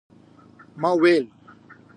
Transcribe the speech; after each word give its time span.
ما 0.81 0.91
ویل 1.01 1.23